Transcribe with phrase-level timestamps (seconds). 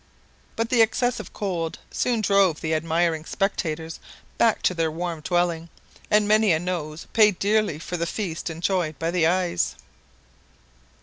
[0.55, 3.99] But the excessive cold soon drove the admiring spectators
[4.39, 5.69] back to their warm dwelling,
[6.09, 9.75] and many a nose paid dearly for the feast enjoyed by the eyes.